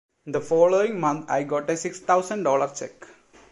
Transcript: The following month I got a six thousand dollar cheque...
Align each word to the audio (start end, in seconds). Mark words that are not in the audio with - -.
The 0.25 0.41
following 0.41 0.99
month 0.99 1.29
I 1.29 1.43
got 1.43 1.69
a 1.69 1.77
six 1.77 1.99
thousand 1.99 2.41
dollar 2.41 2.69
cheque... 2.73 3.05